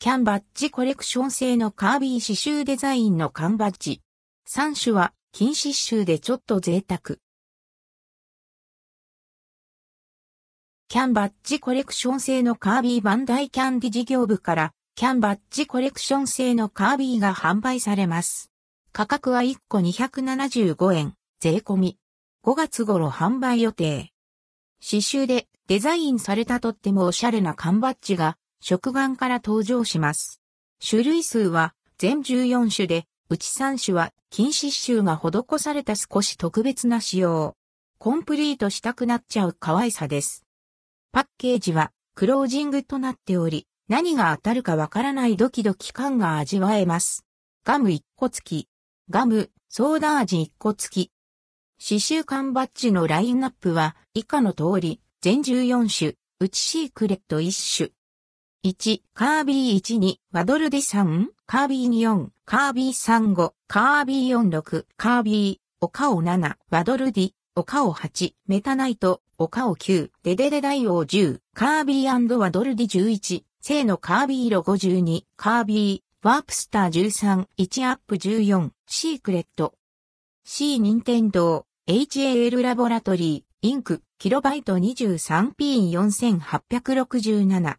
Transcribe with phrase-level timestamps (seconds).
[0.00, 4.00] キャンバッジコレクション製のカービー刺繍デザインの缶バッジ。
[4.48, 7.16] 3種は金刺繍でちょっと贅沢。
[10.86, 18.52] キャンバッジコレクション製のカービーバンダイキャンディ事業部からキャンバッジコレクション製のカービーが販売されます。
[18.92, 21.98] 価格は1個275円、税込み。
[22.46, 24.12] 5月頃販売予定。
[24.80, 30.40] 刺繍でデザインされたとってもおしゃれな缶バッジが食玩から登場します。
[30.86, 37.54] 種類数は全14種で、うち3種は金刺繍が施された少し特別な仕様。
[37.98, 40.44] コンプリートしたくなっちゃう可愛さです。
[41.12, 47.24] パッケージはクロージングとなっており、何が当たるかわからないドキドキ感が味わえます。
[47.64, 48.68] ガム1個付き。
[49.10, 51.12] ガム、ソーダ味1個付き。
[51.80, 57.97] 刺繍缶バッジのラインナップは以下の通り、全14種、うちシークレット1種。
[58.64, 79.74] 1、カービー1、2、ワドルディ3、カービー4、カービー3、5、カービー4、6、カービー、オカオ7、ワドルディ、オカオ8、メタナイト、オカオ9、デデデダイオ10、カービーワドルディ11、正のカービーロ52、カービー、ワープスター13、1アップ14、シークレット。
[80.42, 87.76] C 任天堂、HAL ラボラトリー、インク、キロバイト 23P4867。